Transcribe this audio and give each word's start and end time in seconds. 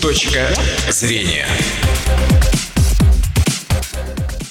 Точка 0.00 0.48
зрения. 0.90 1.46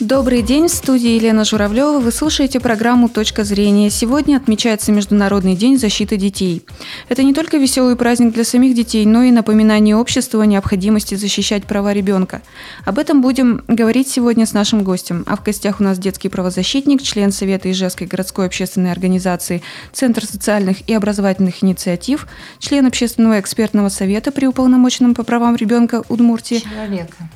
Добрый 0.06 0.44
день, 0.44 0.68
в 0.68 0.72
студии 0.72 1.16
Елена 1.16 1.44
Журавлева. 1.46 1.98
Вы 1.98 2.12
слушаете 2.12 2.60
программу 2.60 3.10
«Точка 3.10 3.44
зрения». 3.44 3.90
Сегодня 3.90 4.38
отмечается 4.38 4.92
Международный 4.92 5.56
день 5.56 5.80
защиты 5.80 6.16
детей. 6.16 6.64
Это 7.10 7.24
не 7.24 7.34
только 7.34 7.58
веселый 7.58 7.96
праздник 7.96 8.32
для 8.32 8.44
самих 8.44 8.76
детей, 8.76 9.04
но 9.08 9.24
и 9.24 9.32
напоминание 9.32 9.96
обществу 9.96 10.42
о 10.42 10.46
необходимости 10.46 11.16
защищать 11.16 11.66
права 11.66 11.92
ребенка. 11.92 12.44
Об 12.86 13.00
этом 13.00 13.24
будем 13.24 13.64
говорить 13.68 14.08
сегодня 14.08 14.46
с 14.46 14.54
нашим 14.54 14.84
гостем. 14.84 15.24
А 15.26 15.38
в 15.38 15.44
гостях 15.44 15.80
у 15.80 15.84
нас 15.84 15.98
детский 15.98 16.30
правозащитник, 16.30 17.02
член 17.02 17.32
Совета 17.32 17.72
Ижевской 17.72 18.06
городской 18.06 18.46
общественной 18.46 18.92
организации 18.92 19.64
Центр 19.92 20.24
социальных 20.24 20.88
и 20.88 20.94
образовательных 20.94 21.64
инициатив, 21.64 22.28
член 22.60 22.86
Общественного 22.86 23.40
экспертного 23.40 23.90
совета 23.90 24.32
при 24.32 24.46
уполномоченном 24.46 25.16
по 25.16 25.24
правам 25.24 25.56
ребенка 25.56 26.04
Удмуртии. 26.10 26.60
Человека 26.60 27.28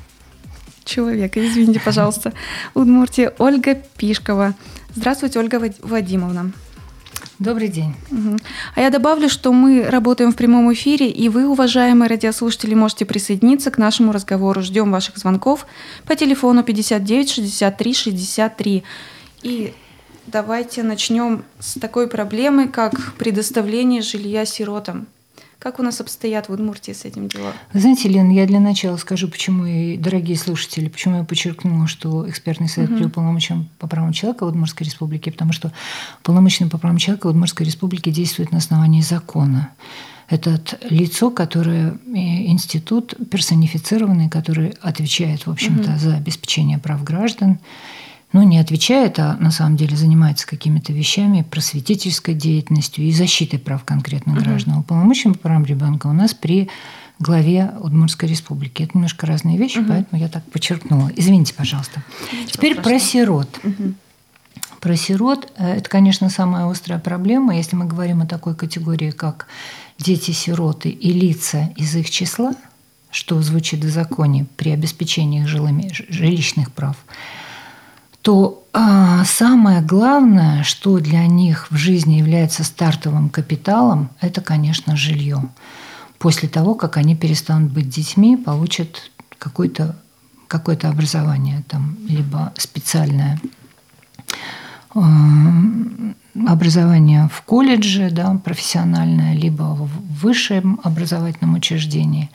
человека, 0.84 1.44
извините, 1.46 1.80
пожалуйста, 1.84 2.32
Удмуртии 2.74 3.30
Ольга 3.38 3.74
Пишкова. 3.74 4.54
Здравствуйте, 4.94 5.38
Ольга 5.38 5.60
Вадимовна. 5.82 6.52
Добрый 7.40 7.68
день. 7.68 7.94
Угу. 8.10 8.36
А 8.74 8.80
я 8.80 8.90
добавлю, 8.90 9.30
что 9.30 9.50
мы 9.52 9.84
работаем 9.84 10.30
в 10.30 10.36
прямом 10.36 10.70
эфире, 10.74 11.08
и 11.08 11.30
вы, 11.30 11.48
уважаемые 11.48 12.08
радиослушатели, 12.08 12.74
можете 12.74 13.06
присоединиться 13.06 13.70
к 13.70 13.78
нашему 13.78 14.12
разговору. 14.12 14.60
Ждем 14.60 14.92
ваших 14.92 15.16
звонков 15.16 15.66
по 16.06 16.14
телефону 16.16 16.62
59 16.62 17.30
63 17.30 17.94
63. 17.94 18.82
И 19.42 19.72
давайте 20.26 20.82
начнем 20.82 21.44
с 21.58 21.80
такой 21.80 22.08
проблемы, 22.08 22.68
как 22.68 23.14
предоставление 23.14 24.02
жилья 24.02 24.44
сиротам. 24.44 25.06
Как 25.60 25.78
у 25.78 25.82
нас 25.82 26.00
обстоят 26.00 26.48
в 26.48 26.52
Удмуртии 26.52 26.92
с 26.92 27.04
этим 27.04 27.28
делом? 27.28 27.52
Вы 27.74 27.80
знаете, 27.80 28.08
Лен, 28.08 28.30
я 28.30 28.46
для 28.46 28.60
начала 28.60 28.96
скажу, 28.96 29.28
почему, 29.28 29.66
и 29.66 29.98
дорогие 29.98 30.38
слушатели, 30.38 30.88
почему 30.88 31.18
я 31.18 31.24
подчеркнула, 31.24 31.86
что 31.86 32.26
экспертный 32.26 32.66
совет 32.66 32.88
угу. 32.88 32.98
при 32.98 33.04
уполномоченном 33.04 33.68
по 33.78 33.86
правам 33.86 34.14
человека 34.14 34.46
в 34.46 34.48
Удмуртской 34.48 34.86
республике, 34.86 35.30
потому 35.30 35.52
что 35.52 35.70
уполномоченный 36.20 36.70
по 36.70 36.78
правам 36.78 36.96
человека 36.96 37.26
в 37.26 37.30
Удмуртской 37.30 37.66
республике 37.66 38.10
действует 38.10 38.52
на 38.52 38.58
основании 38.58 39.02
закона. 39.02 39.68
Это 40.30 40.58
лицо, 40.88 41.30
которое 41.30 41.98
э, 42.06 42.16
институт 42.16 43.14
персонифицированный, 43.30 44.30
который 44.30 44.72
отвечает, 44.80 45.46
в 45.46 45.50
общем-то, 45.50 45.90
угу. 45.90 45.98
за 45.98 46.16
обеспечение 46.16 46.78
прав 46.78 47.04
граждан 47.04 47.58
ну, 48.32 48.42
не 48.44 48.58
отвечает, 48.58 49.18
а 49.18 49.36
на 49.36 49.50
самом 49.50 49.76
деле 49.76 49.96
занимается 49.96 50.46
какими-то 50.46 50.92
вещами, 50.92 51.42
просветительской 51.42 52.34
деятельностью 52.34 53.04
и 53.04 53.12
защитой 53.12 53.58
прав 53.58 53.84
конкретных 53.84 54.36
угу. 54.36 54.44
граждан. 54.44 54.78
Уполномоченным 54.78 55.34
по 55.34 55.40
правам 55.40 55.64
ребенка 55.64 56.06
у 56.06 56.12
нас 56.12 56.32
при 56.32 56.68
главе 57.18 57.72
Удмуртской 57.80 58.28
республики. 58.28 58.84
Это 58.84 58.92
немножко 58.94 59.26
разные 59.26 59.58
вещи, 59.58 59.78
угу. 59.78 59.88
поэтому 59.88 60.22
я 60.22 60.28
так 60.28 60.44
подчеркнула. 60.44 61.10
Извините, 61.16 61.54
пожалуйста. 61.54 62.02
Ничего 62.32 62.50
Теперь 62.52 62.72
страшного. 62.74 62.98
про 62.98 63.04
сирот. 63.04 63.60
Угу. 63.64 63.94
Про 64.80 64.96
сирот 64.96 65.52
э,– 65.56 65.72
это, 65.78 65.90
конечно, 65.90 66.30
самая 66.30 66.70
острая 66.70 67.00
проблема, 67.00 67.56
если 67.56 67.74
мы 67.74 67.84
говорим 67.86 68.22
о 68.22 68.26
такой 68.26 68.54
категории, 68.54 69.10
как 69.10 69.48
дети-сироты 69.98 70.88
и 70.88 71.12
лица 71.12 71.70
из 71.76 71.94
их 71.96 72.08
числа, 72.10 72.54
что 73.10 73.42
звучит 73.42 73.84
в 73.84 73.90
законе 73.90 74.46
при 74.56 74.70
обеспечении 74.70 75.40
их 75.42 75.48
жилыми, 75.48 75.90
жилищных 75.92 76.70
прав– 76.70 76.96
то 78.30 78.62
а, 78.72 79.24
самое 79.24 79.80
главное, 79.80 80.62
что 80.62 81.00
для 81.00 81.26
них 81.26 81.68
в 81.72 81.76
жизни 81.76 82.14
является 82.14 82.62
стартовым 82.62 83.28
капиталом, 83.28 84.10
это, 84.20 84.40
конечно, 84.40 84.94
жилье. 84.96 85.48
После 86.20 86.48
того, 86.48 86.76
как 86.76 86.96
они 86.96 87.16
перестанут 87.16 87.72
быть 87.72 87.88
детьми, 87.88 88.36
получат 88.36 89.10
какое-то 89.36 89.96
какое 90.46 90.78
образование, 90.80 91.64
там, 91.66 91.96
либо 92.06 92.52
специальное 92.56 93.40
э, 94.94 95.00
образование 96.46 97.28
в 97.34 97.42
колледже, 97.42 98.10
да, 98.12 98.40
профессиональное, 98.44 99.34
либо 99.34 99.74
в 99.74 99.90
высшем 100.22 100.78
образовательном 100.84 101.56
учреждении. 101.56 102.30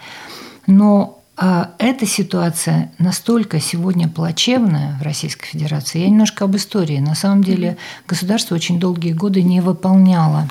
Но 0.68 1.22
а 1.22 1.25
эта 1.38 2.06
ситуация 2.06 2.92
настолько 2.98 3.60
сегодня 3.60 4.08
плачевная 4.08 4.98
в 5.00 5.04
Российской 5.04 5.48
Федерации. 5.48 6.00
Я 6.00 6.10
немножко 6.10 6.46
об 6.46 6.56
истории. 6.56 7.00
На 7.00 7.16
самом 7.16 7.44
деле 7.44 7.78
государство 8.08 8.56
очень 8.56 8.80
долгие 8.80 9.12
годы 9.12 9.42
не 9.44 9.60
выполняло 9.60 10.48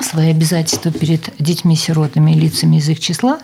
свои 0.00 0.30
обязательства 0.30 0.90
перед 0.90 1.30
детьми-сиротами 1.38 2.32
и 2.32 2.40
лицами 2.40 2.76
из 2.76 2.88
их 2.88 3.00
числа. 3.00 3.40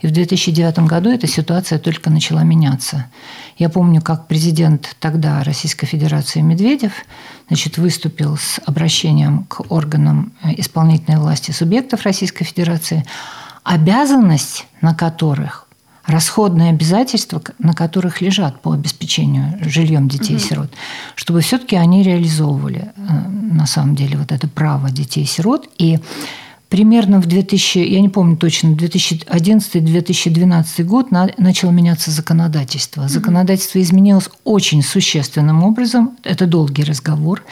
И 0.00 0.06
в 0.06 0.12
2009 0.12 0.80
году 0.80 1.10
эта 1.10 1.26
ситуация 1.26 1.78
только 1.78 2.10
начала 2.10 2.42
меняться. 2.42 3.06
Я 3.56 3.68
помню, 3.68 4.00
как 4.00 4.26
президент 4.26 4.96
тогда 5.00 5.42
Российской 5.44 5.86
Федерации 5.86 6.40
Медведев 6.40 6.92
значит, 7.48 7.78
выступил 7.78 8.36
с 8.36 8.60
обращением 8.64 9.44
к 9.44 9.70
органам 9.70 10.32
исполнительной 10.42 11.18
власти 11.18 11.50
субъектов 11.50 12.02
Российской 12.02 12.44
Федерации, 12.44 13.04
обязанность 13.64 14.66
на 14.80 14.94
которых 14.94 15.66
расходные 16.06 16.70
обязательства, 16.70 17.42
на 17.58 17.74
которых 17.74 18.20
лежат 18.20 18.60
по 18.60 18.72
обеспечению 18.72 19.58
жильем 19.62 20.08
детей-сирот, 20.08 20.66
угу. 20.66 20.76
чтобы 21.14 21.40
все-таки 21.40 21.76
они 21.76 22.02
реализовывали 22.02 22.92
э, 22.96 23.28
на 23.28 23.66
самом 23.66 23.94
деле 23.94 24.16
вот 24.16 24.32
это 24.32 24.48
право 24.48 24.90
детей-сирот. 24.90 25.68
И 25.78 25.98
примерно 26.70 27.20
в 27.20 27.26
2000, 27.26 27.78
я 27.78 28.00
не 28.00 28.08
помню 28.08 28.36
точно, 28.36 28.68
2011-2012 28.68 30.84
год 30.84 31.08
начало 31.10 31.72
меняться 31.72 32.12
законодательство. 32.12 33.08
Законодательство 33.08 33.82
изменилось 33.82 34.30
очень 34.44 34.82
существенным 34.82 35.64
образом, 35.64 36.12
это 36.22 36.46
долгий 36.46 36.84
разговор, 36.84 37.42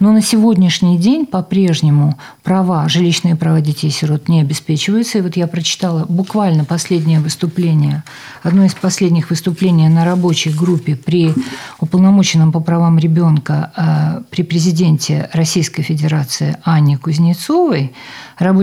но 0.00 0.12
на 0.12 0.22
сегодняшний 0.22 0.96
день 0.98 1.26
по-прежнему 1.26 2.18
права, 2.42 2.88
жилищные 2.88 3.36
права 3.36 3.60
детей-сирот 3.60 4.28
не 4.28 4.40
обеспечиваются. 4.40 5.18
И 5.18 5.20
вот 5.20 5.36
я 5.36 5.46
прочитала 5.46 6.06
буквально 6.08 6.64
последнее 6.64 7.20
выступление, 7.20 8.02
одно 8.42 8.64
из 8.64 8.72
последних 8.74 9.28
выступлений 9.28 9.90
на 9.90 10.06
рабочей 10.06 10.48
группе 10.50 10.96
при 10.96 11.34
уполномоченном 11.78 12.52
по 12.52 12.60
правам 12.60 12.98
ребенка 12.98 13.70
э, 13.76 14.22
при 14.30 14.42
президенте 14.42 15.28
Российской 15.34 15.82
Федерации 15.82 16.56
Анне 16.64 16.96
Кузнецовой, 16.96 17.92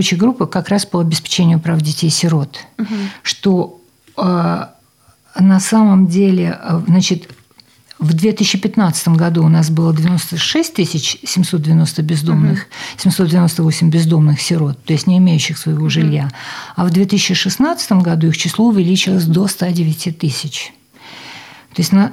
рабочей 0.00 0.16
группы 0.16 0.46
как 0.46 0.70
раз 0.70 0.86
по 0.86 1.00
обеспечению 1.00 1.60
прав 1.60 1.82
детей-сирот, 1.82 2.58
угу. 2.78 2.94
что 3.22 3.80
э, 4.16 4.66
на 5.38 5.60
самом 5.60 6.06
деле, 6.06 6.58
э, 6.58 6.80
значит, 6.86 7.28
в 7.98 8.14
2015 8.14 9.08
году 9.08 9.44
у 9.44 9.48
нас 9.48 9.68
было 9.68 9.94
96 9.94 10.72
тысяч 10.72 11.18
790 11.22 12.02
бездомных, 12.02 12.60
угу. 12.60 13.02
798 13.02 13.90
бездомных 13.90 14.40
сирот, 14.40 14.82
то 14.82 14.94
есть 14.94 15.06
не 15.06 15.18
имеющих 15.18 15.58
своего 15.58 15.90
жилья. 15.90 16.30
А 16.76 16.86
в 16.86 16.90
2016 16.90 17.92
году 17.92 18.28
их 18.28 18.38
число 18.38 18.68
увеличилось 18.68 19.26
до 19.26 19.48
109 19.48 20.18
тысяч. 20.18 20.72
То 21.74 21.82
есть 21.82 21.92
на, 21.92 22.12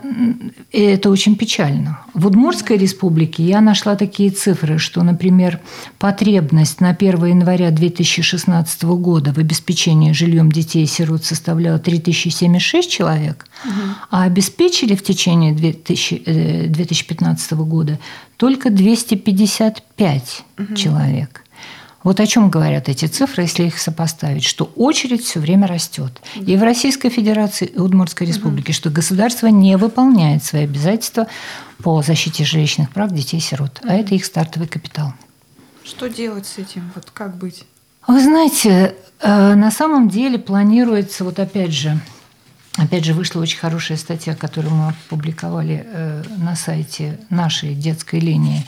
это 0.71 1.09
очень 1.09 1.35
печально. 1.35 1.99
В 2.13 2.27
Удмуртской 2.27 2.77
республике 2.77 3.41
я 3.43 3.59
нашла 3.59 3.95
такие 3.95 4.29
цифры, 4.29 4.77
что, 4.77 5.01
например, 5.01 5.59
потребность 5.97 6.79
на 6.79 6.91
1 6.91 7.25
января 7.25 7.71
2016 7.71 8.83
года 8.83 9.33
в 9.33 9.39
обеспечении 9.39 10.11
жильем 10.11 10.51
детей 10.51 10.83
и 10.83 10.87
сирот 10.87 11.25
составляла 11.25 11.79
3076 11.79 12.91
человек, 12.91 13.47
угу. 13.65 13.73
а 14.11 14.23
обеспечили 14.23 14.93
в 14.93 15.03
течение 15.03 15.53
2000, 15.53 16.67
2015 16.67 17.51
э, 17.51 17.55
года 17.55 17.99
только 18.37 18.69
255 18.69 20.43
угу. 20.59 20.75
человек. 20.75 21.43
Вот 22.07 22.21
о 22.21 22.25
чем 22.25 22.49
говорят 22.49 22.87
эти 22.87 23.03
цифры, 23.03 23.43
если 23.43 23.65
их 23.65 23.77
сопоставить, 23.79 24.45
что 24.45 24.71
очередь 24.77 25.25
все 25.25 25.41
время 25.41 25.67
растет. 25.67 26.21
И 26.35 26.55
в 26.55 26.63
Российской 26.63 27.09
Федерации, 27.09 27.65
и 27.65 27.77
Удмуртской 27.77 28.25
Республике, 28.25 28.71
что 28.71 28.89
государство 28.89 29.47
не 29.47 29.75
выполняет 29.75 30.41
свои 30.41 30.63
обязательства 30.63 31.27
по 31.83 32.01
защите 32.01 32.45
жилищных 32.45 32.91
прав 32.91 33.11
детей-сирот, 33.11 33.81
а 33.83 33.93
это 33.93 34.15
их 34.15 34.23
стартовый 34.23 34.69
капитал. 34.69 35.15
Что 35.83 36.07
делать 36.07 36.45
с 36.45 36.57
этим? 36.57 36.89
Вот 36.95 37.11
как 37.11 37.35
быть? 37.35 37.65
Вы 38.07 38.23
знаете, 38.23 38.95
э, 39.19 39.55
на 39.55 39.69
самом 39.69 40.07
деле 40.07 40.39
планируется, 40.39 41.25
вот 41.25 41.39
опять 41.39 41.73
же, 41.73 41.99
Опять 42.77 43.05
же, 43.05 43.13
вышла 43.15 43.41
очень 43.41 43.57
хорошая 43.57 43.97
статья, 43.97 44.35
которую 44.35 44.71
мы 44.75 44.89
опубликовали 44.89 45.83
э, 45.83 46.23
на 46.37 46.55
сайте 46.55 47.19
нашей 47.31 47.73
детской 47.73 48.19
линии 48.19 48.67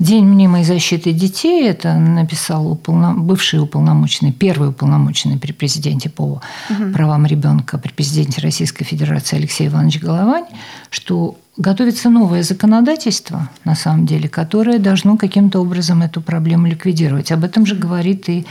День 0.00 0.24
мнимой 0.24 0.64
защиты 0.64 1.12
детей, 1.12 1.68
это 1.68 1.94
написал 1.94 2.66
уполно... 2.66 3.14
бывший 3.14 3.60
уполномоченный, 3.60 4.32
первый 4.32 4.70
уполномоченный 4.70 5.38
при 5.38 5.52
президенте 5.52 6.10
по 6.10 6.24
угу. 6.24 6.92
правам 6.92 7.26
ребенка, 7.26 7.78
при 7.78 7.92
президенте 7.92 8.40
Российской 8.40 8.84
Федерации 8.84 9.36
Алексей 9.36 9.68
Иванович 9.68 10.00
Головань, 10.00 10.46
что 10.90 11.38
готовится 11.56 12.10
новое 12.10 12.42
законодательство, 12.42 13.48
на 13.64 13.76
самом 13.76 14.04
деле, 14.04 14.28
которое 14.28 14.80
должно 14.80 15.16
каким-то 15.16 15.60
образом 15.60 16.02
эту 16.02 16.20
проблему 16.20 16.66
ликвидировать. 16.66 17.30
Об 17.30 17.44
этом 17.44 17.64
же 17.64 17.76
говорит 17.76 18.28
и 18.28 18.46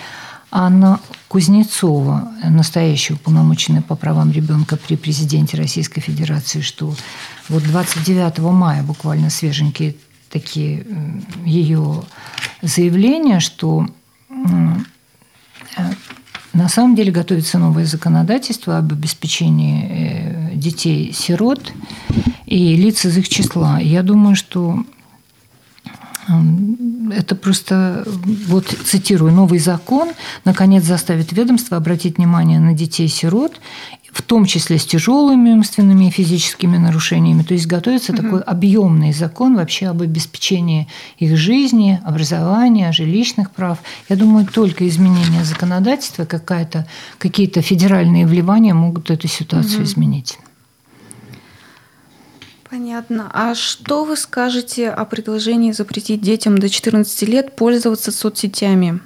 Анна 0.50 1.02
Кузнецова, 1.28 2.32
настоящая 2.44 3.16
уполномоченная 3.16 3.82
по 3.82 3.96
правам 3.96 4.32
ребенка 4.32 4.78
при 4.78 4.96
президенте 4.96 5.58
Российской 5.58 6.00
Федерации, 6.00 6.62
что 6.62 6.94
вот 7.50 7.64
29 7.64 8.38
мая 8.40 8.84
буквально 8.84 9.30
свеженькие 9.30 9.96
такие 10.34 10.86
ее 11.46 12.04
заявления, 12.64 13.40
что 13.40 13.88
на 16.54 16.70
самом 16.70 16.96
деле 16.96 17.12
готовится 17.12 17.60
новое 17.60 17.86
законодательство 17.86 18.78
об 18.78 18.92
обеспечении 18.92 19.88
э, 19.90 20.56
детей-сирот 20.56 21.72
и 22.46 22.76
лиц 22.76 23.06
из 23.06 23.18
их 23.18 23.28
числа. 23.28 23.80
Я 23.80 24.04
думаю, 24.04 24.36
что 24.36 24.84
это 27.12 27.36
просто, 27.36 28.06
вот 28.48 28.68
цитирую, 28.68 29.32
новый 29.34 29.60
закон 29.60 30.10
наконец 30.46 30.84
заставит 30.84 31.32
ведомство 31.32 31.78
обратить 31.78 32.18
внимание 32.18 32.60
на 32.60 32.74
детей-сирот, 32.74 33.60
в 34.14 34.22
том 34.22 34.46
числе 34.46 34.78
с 34.78 34.86
тяжелыми 34.86 35.52
умственными 35.52 36.06
и 36.08 36.12
физическими 36.12 36.78
нарушениями. 36.78 37.42
То 37.42 37.56
есть 37.56 37.66
готовится 37.66 38.14
угу. 38.14 38.22
такой 38.22 38.42
объемный 38.42 39.12
закон 39.12 39.56
вообще 39.56 39.88
об 39.88 40.02
обеспечении 40.04 40.88
их 41.18 41.36
жизни, 41.36 42.00
образования, 42.06 42.92
жилищных 42.92 43.52
прав. 43.52 43.80
Я 44.10 44.16
думаю, 44.16 44.46
только 44.46 44.88
изменение 44.88 45.44
законодательства, 45.44 46.26
какая-то, 46.26 46.86
какие-то 47.18 47.62
федеральные 47.62 48.28
вливания 48.28 48.76
могут 48.76 49.10
эту 49.10 49.28
ситуацию 49.28 49.80
угу. 49.80 49.86
изменить. 49.86 50.38
Понятно. 52.74 53.30
А 53.32 53.54
что 53.54 54.04
вы 54.04 54.18
скажете 54.18 54.90
о 54.90 55.06
предложении 55.06 55.72
запретить 55.74 56.22
детям 56.22 56.58
до 56.58 56.70
14 56.70 57.30
лет 57.30 57.56
пользоваться 57.56 58.12
соцсетями? 58.12 59.00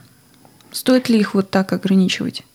Стоит 0.72 1.10
ли 1.10 1.20
их 1.20 1.34
вот 1.34 1.50
так 1.50 1.74
ограничивать? 1.74 2.46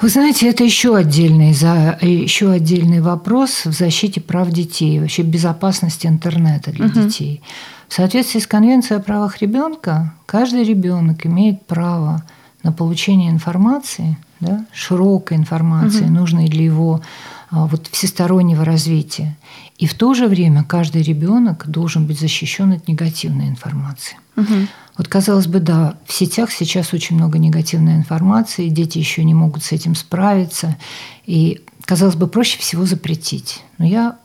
Вы 0.00 0.10
знаете, 0.10 0.48
это 0.48 0.62
еще 0.62 0.94
отдельный, 0.94 1.54
за, 1.54 1.98
еще 2.00 2.52
отдельный 2.52 3.00
вопрос 3.00 3.64
в 3.64 3.72
защите 3.72 4.20
прав 4.20 4.48
детей, 4.50 5.00
вообще 5.00 5.22
безопасности 5.22 6.06
интернета 6.06 6.70
для 6.70 6.86
угу. 6.86 7.00
детей. 7.00 7.42
В 7.88 7.94
соответствии 7.94 8.38
с 8.38 8.46
Конвенцией 8.46 9.00
о 9.00 9.02
правах 9.02 9.42
ребенка, 9.42 10.14
каждый 10.26 10.62
ребенок 10.62 11.26
имеет 11.26 11.66
право 11.66 12.22
на 12.62 12.70
получение 12.70 13.32
информации, 13.32 14.18
да, 14.38 14.64
широкой 14.72 15.36
информации, 15.36 16.04
угу. 16.04 16.12
нужной 16.12 16.46
для 16.46 16.62
его 16.62 17.02
вот, 17.50 17.88
всестороннего 17.88 18.64
развития. 18.64 19.36
И 19.78 19.86
в 19.86 19.94
то 19.94 20.14
же 20.14 20.26
время 20.26 20.64
каждый 20.64 21.02
ребенок 21.02 21.68
должен 21.68 22.06
быть 22.06 22.18
защищен 22.18 22.72
от 22.72 22.88
негативной 22.88 23.48
информации. 23.48 24.16
Угу. 24.36 24.54
Вот 24.98 25.08
казалось 25.08 25.46
бы, 25.46 25.60
да, 25.60 25.96
в 26.04 26.12
сетях 26.12 26.50
сейчас 26.50 26.92
очень 26.92 27.16
много 27.16 27.38
негативной 27.38 27.94
информации, 27.94 28.68
дети 28.68 28.98
еще 28.98 29.22
не 29.24 29.34
могут 29.34 29.62
с 29.62 29.72
этим 29.72 29.94
справиться. 29.94 30.76
И 31.24 31.60
казалось 31.84 32.16
бы, 32.16 32.26
проще 32.26 32.58
всего 32.58 32.84
запретить. 32.84 33.62
Но 33.78 33.86
я 33.86 34.16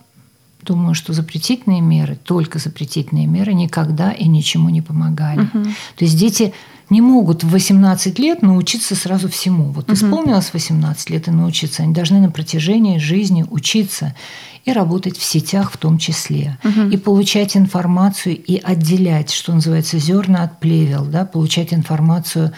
думаю, 0.62 0.96
что 0.96 1.14
запретительные 1.14 1.82
меры, 1.82 2.16
только 2.16 2.58
запретительные 2.58 3.28
меры 3.28 3.54
никогда 3.54 4.12
и 4.12 4.28
ничему 4.28 4.70
не 4.70 4.82
помогали. 4.82 5.42
Угу. 5.42 5.64
То 5.96 6.06
есть 6.06 6.18
дети 6.18 6.54
не 6.94 7.02
могут 7.02 7.44
в 7.44 7.50
18 7.50 8.20
лет 8.20 8.44
научиться 8.44 8.96
сразу 8.96 9.28
всему. 9.28 9.72
Вот 9.72 9.86
угу. 9.86 9.94
исполнилось 9.94 10.54
18 10.54 11.10
лет 11.10 11.28
и 11.28 11.32
научиться. 11.32 11.82
Они 11.82 11.94
должны 11.94 12.20
на 12.20 12.30
протяжении 12.30 13.00
жизни 13.00 13.44
учиться 13.50 14.16
и 14.64 14.72
работать 14.72 15.18
в 15.18 15.24
сетях 15.24 15.72
в 15.72 15.78
том 15.78 15.98
числе. 15.98 16.60
Угу. 16.64 16.90
И 16.92 16.98
получать 16.98 17.58
информацию 17.58 18.38
и 18.38 18.58
отделять, 18.58 19.32
что 19.32 19.54
называется, 19.54 19.98
зерна 19.98 20.44
от 20.44 20.60
плевел, 20.60 21.06
да, 21.06 21.26
получать 21.26 21.74
информацию 21.74 22.54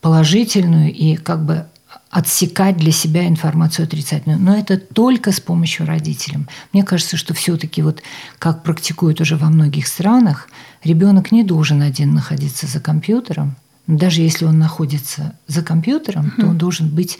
положительную 0.00 0.94
и 0.94 1.16
как 1.16 1.44
бы 1.44 1.66
отсекать 2.10 2.76
для 2.76 2.92
себя 2.92 3.26
информацию 3.26 3.84
отрицательную. 3.86 4.38
Но 4.38 4.56
это 4.56 4.76
только 4.78 5.32
с 5.32 5.40
помощью 5.40 5.84
родителей. 5.84 6.46
Мне 6.72 6.84
кажется, 6.84 7.16
что 7.16 7.34
все-таки 7.34 7.82
вот 7.82 8.02
как 8.38 8.62
практикуют 8.62 9.20
уже 9.20 9.36
во 9.36 9.48
многих 9.48 9.88
странах, 9.88 10.48
ребенок 10.84 11.32
не 11.32 11.42
должен 11.42 11.82
один 11.82 12.14
находиться 12.14 12.68
за 12.68 12.78
компьютером. 12.78 13.56
Даже 13.86 14.22
если 14.22 14.44
он 14.44 14.58
находится 14.58 15.34
за 15.46 15.62
компьютером, 15.62 16.32
то 16.38 16.46
он 16.46 16.58
должен 16.58 16.88
быть, 16.88 17.18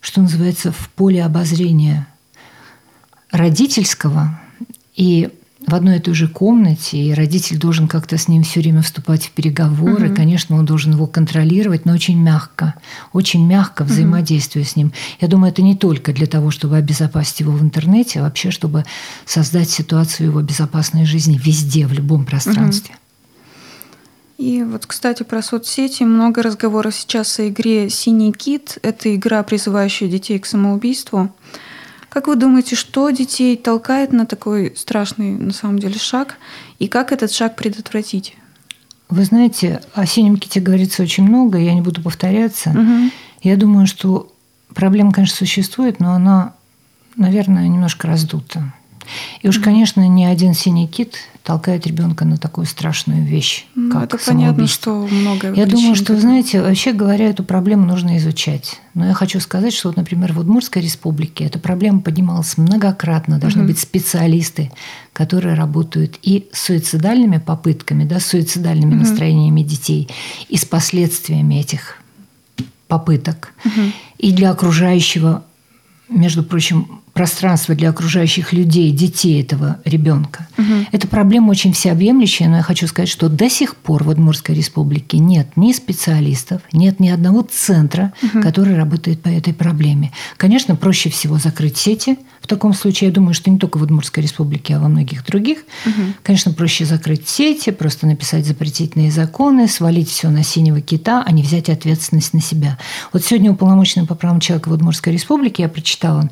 что 0.00 0.20
называется, 0.20 0.70
в 0.70 0.88
поле 0.90 1.24
обозрения 1.24 2.06
родительского 3.30 4.40
и 4.94 5.30
в 5.66 5.74
одной 5.74 5.96
и 5.96 6.00
той 6.00 6.14
же 6.14 6.28
комнате, 6.28 6.98
и 6.98 7.14
родитель 7.14 7.58
должен 7.58 7.88
как-то 7.88 8.18
с 8.18 8.28
ним 8.28 8.42
все 8.42 8.60
время 8.60 8.82
вступать 8.82 9.24
в 9.24 9.30
переговоры. 9.30 10.08
Угу. 10.08 10.14
Конечно, 10.14 10.56
он 10.56 10.66
должен 10.66 10.92
его 10.92 11.06
контролировать, 11.06 11.86
но 11.86 11.92
очень 11.92 12.20
мягко, 12.20 12.74
очень 13.12 13.46
мягко 13.46 13.84
взаимодействуя 13.84 14.62
угу. 14.62 14.70
с 14.70 14.76
ним. 14.76 14.92
Я 15.20 15.28
думаю, 15.28 15.52
это 15.52 15.62
не 15.62 15.74
только 15.74 16.12
для 16.12 16.26
того, 16.26 16.50
чтобы 16.50 16.76
обезопасить 16.76 17.40
его 17.40 17.52
в 17.52 17.62
интернете, 17.62 18.20
а 18.20 18.24
вообще, 18.24 18.50
чтобы 18.50 18.84
создать 19.24 19.70
ситуацию 19.70 20.28
его 20.28 20.42
безопасной 20.42 21.06
жизни 21.06 21.40
везде, 21.42 21.86
в 21.86 21.92
любом 21.92 22.24
пространстве. 22.26 22.94
Угу. 22.94 23.03
И 24.36 24.62
вот, 24.62 24.86
кстати, 24.86 25.22
про 25.22 25.42
соцсети. 25.42 26.02
Много 26.02 26.42
разговоров 26.42 26.94
сейчас 26.94 27.38
о 27.38 27.48
игре 27.48 27.88
«Синий 27.88 28.32
кит». 28.32 28.78
Это 28.82 29.14
игра, 29.14 29.42
призывающая 29.42 30.08
детей 30.08 30.38
к 30.38 30.46
самоубийству. 30.46 31.30
Как 32.08 32.26
вы 32.26 32.36
думаете, 32.36 32.76
что 32.76 33.10
детей 33.10 33.56
толкает 33.56 34.12
на 34.12 34.26
такой 34.26 34.74
страшный, 34.76 35.32
на 35.32 35.52
самом 35.52 35.78
деле, 35.78 35.98
шаг? 35.98 36.36
И 36.78 36.88
как 36.88 37.12
этот 37.12 37.32
шаг 37.32 37.56
предотвратить? 37.56 38.36
Вы 39.08 39.24
знаете, 39.24 39.80
о 39.94 40.06
синем 40.06 40.36
ките 40.36 40.60
говорится 40.60 41.02
очень 41.02 41.24
много, 41.24 41.58
я 41.58 41.74
не 41.74 41.80
буду 41.80 42.02
повторяться. 42.02 42.70
Угу. 42.70 43.10
Я 43.42 43.56
думаю, 43.56 43.86
что 43.86 44.32
проблема, 44.74 45.12
конечно, 45.12 45.36
существует, 45.36 46.00
но 46.00 46.12
она, 46.12 46.54
наверное, 47.16 47.68
немножко 47.68 48.08
раздута. 48.08 48.72
И 49.42 49.48
уж, 49.48 49.58
конечно, 49.58 50.06
ни 50.08 50.24
один 50.24 50.54
синий 50.54 50.88
кит 50.88 51.16
толкает 51.44 51.86
ребенка 51.86 52.24
на 52.24 52.38
такую 52.38 52.66
страшную 52.66 53.22
вещь, 53.22 53.66
ну, 53.74 53.92
как 53.92 54.04
это 54.04 54.18
понятно, 54.24 54.66
что 54.66 55.06
много. 55.06 55.52
Я 55.52 55.66
думаю, 55.66 55.94
что, 55.94 56.18
знаете, 56.18 56.62
вообще 56.62 56.94
говоря, 56.94 57.28
эту 57.28 57.44
проблему 57.44 57.84
нужно 57.84 58.16
изучать. 58.16 58.80
Но 58.94 59.06
я 59.06 59.12
хочу 59.12 59.38
сказать, 59.40 59.74
что, 59.74 59.88
вот, 59.88 59.96
например, 59.98 60.32
в 60.32 60.38
Удмуртской 60.38 60.80
республике 60.80 61.44
эта 61.44 61.58
проблема 61.58 62.00
поднималась 62.00 62.56
многократно. 62.56 63.38
Должны 63.38 63.60
угу. 63.60 63.68
быть 63.68 63.78
специалисты, 63.78 64.72
которые 65.12 65.54
работают 65.54 66.18
и 66.22 66.48
с 66.50 66.62
суицидальными 66.62 67.36
попытками, 67.36 68.04
да, 68.04 68.20
с 68.20 68.26
суицидальными 68.26 68.94
угу. 68.94 69.00
настроениями 69.00 69.62
детей, 69.62 70.08
и 70.48 70.56
с 70.56 70.64
последствиями 70.64 71.56
этих 71.56 71.98
попыток. 72.88 73.52
Угу. 73.66 73.80
И 74.16 74.32
для 74.32 74.50
окружающего, 74.50 75.44
между 76.08 76.42
прочим, 76.42 77.02
пространство 77.14 77.76
для 77.76 77.90
окружающих 77.90 78.52
людей, 78.52 78.90
детей 78.90 79.40
этого 79.40 79.78
ребенка. 79.84 80.48
Угу. 80.58 80.88
Эта 80.90 81.06
проблема 81.06 81.50
очень 81.50 81.72
всеобъемлющая, 81.72 82.48
но 82.48 82.56
я 82.56 82.62
хочу 82.62 82.88
сказать, 82.88 83.08
что 83.08 83.28
до 83.28 83.48
сих 83.48 83.76
пор 83.76 84.02
в 84.02 84.08
Удмуртской 84.08 84.54
республике 84.54 85.18
нет 85.18 85.46
ни 85.56 85.72
специалистов, 85.72 86.60
нет 86.72 86.98
ни 86.98 87.08
одного 87.08 87.42
центра, 87.42 88.12
угу. 88.20 88.42
который 88.42 88.76
работает 88.76 89.22
по 89.22 89.28
этой 89.28 89.54
проблеме. 89.54 90.12
Конечно, 90.36 90.74
проще 90.74 91.08
всего 91.08 91.38
закрыть 91.38 91.78
сети. 91.78 92.18
В 92.40 92.48
таком 92.48 92.74
случае, 92.74 93.08
я 93.08 93.14
думаю, 93.14 93.32
что 93.32 93.48
не 93.48 93.58
только 93.58 93.78
в 93.78 93.82
Удмуртской 93.82 94.22
республике, 94.22 94.74
а 94.74 94.80
во 94.80 94.88
многих 94.88 95.24
других. 95.24 95.58
Угу. 95.86 96.02
Конечно, 96.24 96.52
проще 96.52 96.84
закрыть 96.84 97.28
сети, 97.28 97.70
просто 97.70 98.08
написать 98.08 98.44
запретительные 98.44 99.12
законы, 99.12 99.68
свалить 99.68 100.10
все 100.10 100.30
на 100.30 100.42
синего 100.42 100.80
кита, 100.80 101.22
а 101.24 101.30
не 101.30 101.42
взять 101.42 101.68
ответственность 101.70 102.34
на 102.34 102.42
себя. 102.42 102.76
Вот 103.12 103.24
сегодня 103.24 103.52
уполномоченный 103.52 104.06
по 104.06 104.16
правам 104.16 104.40
человека 104.40 104.68
в 104.68 104.72
Удмуртской 104.72 105.12
республике 105.12 105.62
я 105.62 105.68
прочитала 105.68 106.28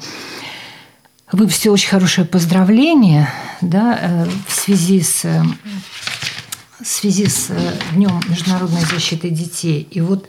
выпустил 1.33 1.73
очень 1.73 1.89
хорошее 1.89 2.27
поздравление 2.27 3.29
да, 3.61 3.99
э, 4.01 4.27
в 4.47 4.53
связи 4.53 5.03
с 5.03 5.25
э, 5.25 5.43
в 6.81 6.87
связи 6.87 7.27
с 7.27 7.51
э, 7.51 7.73
Днем 7.93 8.21
международной 8.29 8.85
защиты 8.85 9.31
детей. 9.31 9.87
И 9.91 10.01
вот 10.01 10.29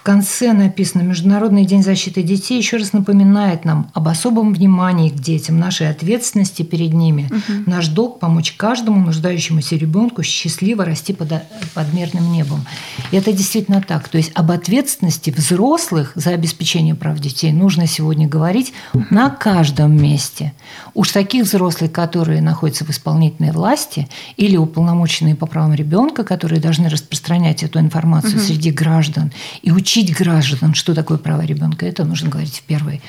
в 0.00 0.02
конце 0.02 0.54
написано 0.54 1.02
«Международный 1.02 1.66
день 1.66 1.82
защиты 1.82 2.22
детей» 2.22 2.56
еще 2.56 2.78
раз 2.78 2.94
напоминает 2.94 3.66
нам 3.66 3.90
об 3.92 4.08
особом 4.08 4.54
внимании 4.54 5.10
к 5.10 5.16
детям, 5.16 5.58
нашей 5.58 5.90
ответственности 5.90 6.62
перед 6.62 6.94
ними. 6.94 7.26
Угу. 7.30 7.64
Наш 7.66 7.88
долг– 7.88 8.18
помочь 8.20 8.52
каждому 8.52 9.04
нуждающемуся 9.04 9.76
ребенку 9.76 10.22
счастливо 10.22 10.86
расти 10.86 11.12
под, 11.12 11.28
под 11.74 11.92
мирным 11.92 12.32
небом. 12.32 12.64
И 13.10 13.16
это 13.16 13.30
действительно 13.34 13.82
так. 13.86 14.08
То 14.08 14.16
есть 14.16 14.30
об 14.34 14.50
ответственности 14.50 15.28
взрослых 15.28 16.12
за 16.14 16.30
обеспечение 16.30 16.94
прав 16.94 17.18
детей 17.18 17.52
нужно 17.52 17.86
сегодня 17.86 18.26
говорить 18.26 18.72
на 19.10 19.28
каждом 19.28 20.02
месте. 20.02 20.54
Уж 20.94 21.10
таких 21.10 21.44
взрослых, 21.44 21.92
которые 21.92 22.40
находятся 22.40 22.86
в 22.86 22.90
исполнительной 22.90 23.52
власти 23.52 24.08
или 24.38 24.56
уполномоченные 24.56 25.34
по 25.34 25.44
правам 25.44 25.74
ребенка, 25.74 26.24
которые 26.24 26.58
должны 26.58 26.88
распространять 26.88 27.62
эту 27.62 27.78
информацию 27.80 28.36
угу. 28.36 28.46
среди 28.46 28.70
граждан 28.70 29.30
и 29.60 29.70
учить 29.70 29.89
граждан, 29.98 30.74
что 30.74 30.94
такое 30.94 31.18
право 31.18 31.42
ребенка, 31.42 31.86
это 31.86 32.04
нужно 32.04 32.30
говорить 32.30 32.58
в 32.58 32.62
первой, 32.62 33.02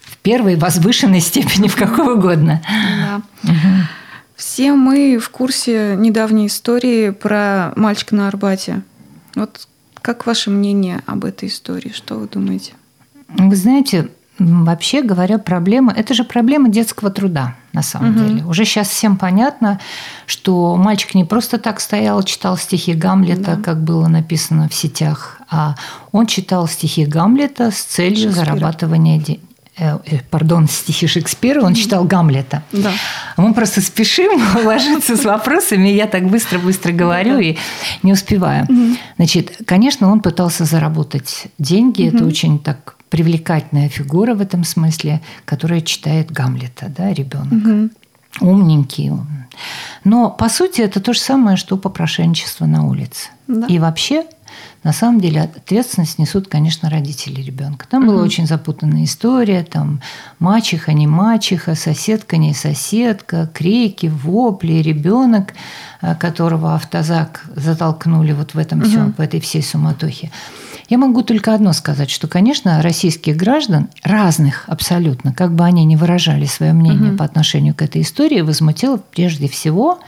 в 0.00 0.16
первой 0.18 0.56
возвышенной 0.56 1.20
степени, 1.20 1.68
в 1.68 1.76
какой 1.76 2.14
угодно. 2.14 2.62
Да. 2.66 3.22
Угу. 3.44 3.72
Все 4.36 4.72
мы 4.72 5.18
в 5.18 5.30
курсе 5.30 5.94
недавней 5.96 6.48
истории 6.48 7.10
про 7.10 7.72
мальчика 7.76 8.14
на 8.14 8.28
Арбате. 8.28 8.82
Вот 9.34 9.66
Как 10.02 10.26
ваше 10.26 10.50
мнение 10.50 11.02
об 11.06 11.24
этой 11.24 11.48
истории? 11.48 11.92
Что 11.94 12.16
вы 12.16 12.28
думаете? 12.28 12.72
Вы 13.28 13.56
знаете, 13.56 14.08
Вообще 14.38 15.02
говоря, 15.02 15.38
проблема– 15.38 15.92
это 15.96 16.12
же 16.12 16.22
проблема 16.22 16.68
детского 16.68 17.10
труда, 17.10 17.54
на 17.72 17.82
самом 17.82 18.10
угу. 18.10 18.18
деле. 18.24 18.44
Уже 18.44 18.64
сейчас 18.66 18.88
всем 18.88 19.16
понятно, 19.16 19.80
что 20.26 20.76
мальчик 20.76 21.14
не 21.14 21.24
просто 21.24 21.58
так 21.58 21.80
стоял, 21.80 22.22
читал 22.22 22.58
стихи 22.58 22.92
Гамлета, 22.92 23.56
да. 23.56 23.62
как 23.62 23.82
было 23.82 24.08
написано 24.08 24.68
в 24.68 24.74
сетях, 24.74 25.40
а 25.50 25.74
он 26.12 26.26
читал 26.26 26.68
стихи 26.68 27.06
Гамлета 27.06 27.70
с 27.70 27.80
целью 27.80 28.30
Шекспира. 28.30 28.44
зарабатывания 28.44 29.18
денег 29.18 29.40
э, 29.78 29.98
э, 30.04 30.18
пардон, 30.30 30.68
стихи 30.70 31.06
Шекспира, 31.06 31.62
он 31.62 31.72
читал 31.72 32.04
Гамлета. 32.04 32.62
Да. 32.72 32.92
Мы 33.38 33.54
просто 33.54 33.80
спешим 33.80 34.38
ложиться 34.66 35.16
с 35.16 35.24
вопросами, 35.24 35.88
я 35.88 36.06
так 36.06 36.28
быстро-быстро 36.28 36.92
говорю 36.92 37.38
и 37.38 37.56
не 38.02 38.12
успеваю. 38.12 38.66
Значит, 39.16 39.62
конечно, 39.66 40.12
он 40.12 40.20
пытался 40.20 40.66
заработать 40.66 41.46
деньги, 41.58 42.06
это 42.06 42.24
очень 42.24 42.58
так 42.58 42.95
привлекательная 43.08 43.88
фигура 43.88 44.34
в 44.34 44.40
этом 44.40 44.64
смысле, 44.64 45.20
которая 45.44 45.80
читает 45.80 46.30
Гамлета, 46.30 46.88
да, 46.88 47.12
ребенок. 47.12 47.52
Угу. 47.52 47.90
Умненький. 48.40 49.12
Но 50.04 50.30
по 50.30 50.48
сути 50.48 50.82
это 50.82 51.00
то 51.00 51.12
же 51.12 51.20
самое, 51.20 51.56
что 51.56 51.76
попрошенчество 51.76 52.66
на 52.66 52.86
улице. 52.86 53.30
Да. 53.48 53.66
И 53.66 53.78
вообще 53.78 54.26
на 54.84 54.92
самом 54.92 55.20
деле 55.20 55.42
ответственность 55.42 56.18
несут, 56.18 56.48
конечно, 56.48 56.88
родители 56.88 57.40
ребенка. 57.40 57.86
Там 57.88 58.04
угу. 58.04 58.12
была 58.12 58.22
очень 58.22 58.46
запутанная 58.46 59.04
история, 59.04 59.64
там 59.64 60.00
мачеха, 60.38 60.92
не 60.92 61.06
мачеха, 61.06 61.74
соседка, 61.74 62.36
не 62.36 62.54
соседка, 62.54 63.50
крики, 63.52 64.06
вопли, 64.06 64.74
ребенок, 64.74 65.54
э, 66.02 66.14
которого 66.14 66.74
автозак 66.74 67.44
затолкнули 67.56 68.32
вот 68.32 68.54
в 68.54 68.58
этом 68.58 68.80
угу. 68.80 68.88
всем, 68.88 69.12
в 69.12 69.20
этой 69.20 69.40
всей 69.40 69.62
суматохе. 69.62 70.30
Я 70.88 70.98
могу 70.98 71.22
только 71.22 71.54
одно 71.54 71.72
сказать, 71.72 72.10
что, 72.10 72.28
конечно, 72.28 72.80
российских 72.82 73.36
граждан, 73.36 73.88
разных 74.02 74.64
абсолютно, 74.68 75.32
как 75.32 75.54
бы 75.54 75.64
они 75.64 75.84
ни 75.84 75.96
выражали 75.96 76.46
свое 76.46 76.72
мнение 76.72 77.10
угу. 77.10 77.18
по 77.18 77.24
отношению 77.24 77.74
к 77.74 77.82
этой 77.82 78.02
истории, 78.02 78.40
возмутило 78.40 78.96
прежде 78.96 79.48
всего, 79.48 80.00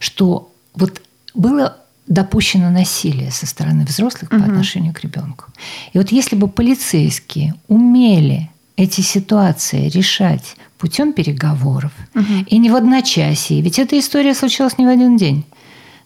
что 0.00 0.50
вот 0.74 1.00
было 1.34 1.76
допущено 2.06 2.70
насилие 2.70 3.30
со 3.30 3.46
стороны 3.46 3.84
взрослых 3.84 4.30
угу. 4.32 4.40
по 4.40 4.46
отношению 4.46 4.94
к 4.94 5.00
ребенку. 5.00 5.46
И 5.92 5.98
вот 5.98 6.10
если 6.12 6.36
бы 6.36 6.48
полицейские 6.48 7.54
умели 7.68 8.50
эти 8.76 9.00
ситуации 9.00 9.88
решать 9.88 10.56
путем 10.78 11.12
переговоров 11.12 11.92
угу. 12.14 12.24
и 12.46 12.58
не 12.58 12.70
в 12.70 12.76
одночасье, 12.76 13.60
ведь 13.60 13.78
эта 13.78 13.98
история 13.98 14.34
случилась 14.34 14.78
не 14.78 14.86
в 14.86 14.88
один 14.88 15.16
день. 15.16 15.44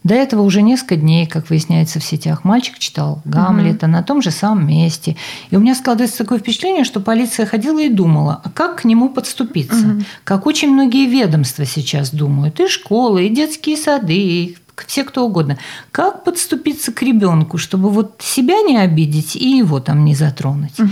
До 0.03 0.15
этого 0.15 0.41
уже 0.41 0.61
несколько 0.63 0.95
дней, 0.95 1.27
как 1.27 1.49
выясняется 1.49 1.99
в 1.99 2.03
сетях, 2.03 2.43
мальчик 2.43 2.79
читал 2.79 3.21
Гамлета 3.23 3.85
угу. 3.85 3.93
на 3.93 4.03
том 4.03 4.21
же 4.21 4.31
самом 4.31 4.67
месте. 4.67 5.15
И 5.51 5.55
у 5.55 5.59
меня 5.59 5.75
складывается 5.75 6.17
такое 6.17 6.39
впечатление, 6.39 6.83
что 6.83 6.99
полиция 6.99 7.45
ходила 7.45 7.79
и 7.79 7.89
думала, 7.89 8.41
а 8.43 8.49
как 8.49 8.81
к 8.81 8.85
нему 8.85 9.09
подступиться? 9.09 9.87
Угу. 9.87 10.03
Как 10.23 10.47
очень 10.47 10.71
многие 10.71 11.05
ведомства 11.05 11.65
сейчас 11.65 12.09
думают. 12.11 12.59
И 12.59 12.67
школы, 12.67 13.27
и 13.27 13.29
детские 13.29 13.77
сады, 13.77 14.15
и 14.15 14.57
все 14.87 15.03
кто 15.03 15.25
угодно. 15.25 15.57
Как 15.91 16.23
подступиться 16.23 16.91
к 16.91 17.01
ребенку, 17.01 17.57
чтобы 17.57 17.89
вот 17.89 18.15
себя 18.19 18.61
не 18.61 18.77
обидеть 18.77 19.35
и 19.35 19.57
его 19.57 19.79
там 19.79 20.05
не 20.05 20.15
затронуть. 20.15 20.79
Угу. 20.79 20.89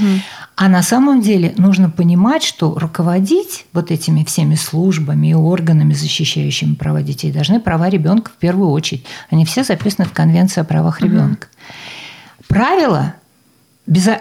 А 0.55 0.67
на 0.67 0.83
самом 0.83 1.21
деле 1.21 1.53
нужно 1.57 1.89
понимать, 1.89 2.43
что 2.43 2.77
руководить 2.77 3.65
вот 3.73 3.91
этими 3.91 4.23
всеми 4.23 4.55
службами 4.55 5.27
и 5.27 5.33
органами, 5.33 5.93
защищающими 5.93 6.75
права 6.75 7.01
детей, 7.01 7.31
должны 7.31 7.59
права 7.59 7.89
ребенка 7.89 8.31
в 8.31 8.39
первую 8.39 8.69
очередь. 8.69 9.05
Они 9.29 9.45
все 9.45 9.63
записаны 9.63 10.07
в 10.07 10.13
Конвенции 10.13 10.61
о 10.61 10.65
правах 10.65 11.01
ребенка. 11.01 11.47
Угу. 11.47 12.45
Правила 12.47 13.13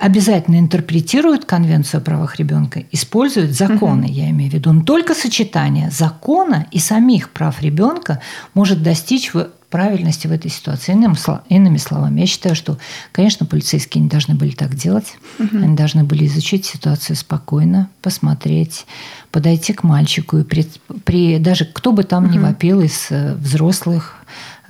обязательно 0.00 0.58
интерпретируют 0.58 1.44
Конвенцию 1.44 2.00
о 2.00 2.04
правах 2.04 2.36
ребенка, 2.36 2.84
используют 2.90 3.52
законы, 3.52 4.06
угу. 4.06 4.12
я 4.12 4.30
имею 4.30 4.50
в 4.50 4.54
виду. 4.54 4.72
Но 4.72 4.82
только 4.82 5.14
сочетание 5.14 5.90
закона 5.90 6.66
и 6.70 6.78
самих 6.78 7.30
прав 7.30 7.60
ребенка 7.60 8.20
может 8.54 8.82
достичь 8.82 9.34
правильности 9.70 10.26
в 10.26 10.32
этой 10.32 10.50
ситуации. 10.50 10.92
Иным, 10.92 11.14
иными 11.48 11.76
словами, 11.76 12.20
я 12.20 12.26
считаю, 12.26 12.54
что, 12.54 12.78
конечно, 13.12 13.44
полицейские 13.44 14.02
не 14.02 14.08
должны 14.08 14.34
были 14.34 14.50
так 14.50 14.74
делать. 14.74 15.16
Угу. 15.38 15.58
Они 15.58 15.76
должны 15.76 16.04
были 16.04 16.26
изучить 16.26 16.64
ситуацию 16.64 17.16
спокойно, 17.16 17.90
посмотреть, 18.00 18.86
подойти 19.30 19.74
к 19.74 19.82
мальчику 19.82 20.38
и 20.38 20.44
при, 20.44 20.66
при 21.04 21.38
даже 21.38 21.66
кто 21.66 21.92
бы 21.92 22.04
там 22.04 22.24
угу. 22.24 22.32
ни 22.32 22.38
вопил 22.38 22.80
из 22.80 23.08
э, 23.10 23.34
взрослых, 23.34 24.14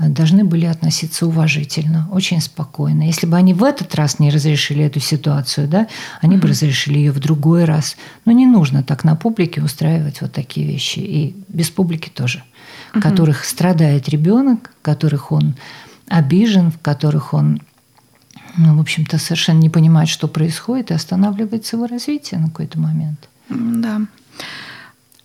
э, 0.00 0.08
должны 0.08 0.42
были 0.42 0.66
относиться 0.66 1.28
уважительно, 1.28 2.08
очень 2.10 2.40
спокойно. 2.40 3.04
Если 3.04 3.26
бы 3.26 3.36
они 3.36 3.54
в 3.54 3.62
этот 3.62 3.94
раз 3.94 4.18
не 4.18 4.30
разрешили 4.30 4.84
эту 4.84 4.98
ситуацию, 4.98 5.68
да, 5.68 5.86
они 6.20 6.36
mm 6.36 6.40
бы 6.40 6.48
разрешили 6.48 6.98
ее 6.98 7.12
в 7.12 7.20
другой 7.20 7.64
раз. 7.64 7.96
Но 8.24 8.32
не 8.32 8.46
нужно 8.46 8.82
так 8.82 9.04
на 9.04 9.14
публике 9.14 9.62
устраивать 9.62 10.20
вот 10.22 10.32
такие 10.32 10.66
вещи. 10.66 10.98
И 10.98 11.36
без 11.48 11.70
публики 11.70 12.08
тоже 12.08 12.42
угу. 12.92 13.00
которых 13.00 13.44
страдает 13.44 14.08
ребенок, 14.08 14.70
которых 14.82 15.32
он 15.32 15.54
обижен, 16.08 16.70
в 16.70 16.78
которых 16.78 17.34
он, 17.34 17.60
ну, 18.56 18.76
в 18.76 18.80
общем-то, 18.80 19.18
совершенно 19.18 19.58
не 19.58 19.70
понимает, 19.70 20.08
что 20.08 20.28
происходит, 20.28 20.90
и 20.90 20.94
останавливается 20.94 21.76
его 21.76 21.86
развитие 21.86 22.40
на 22.40 22.48
какой-то 22.48 22.78
момент. 22.78 23.28
Да. 23.48 24.02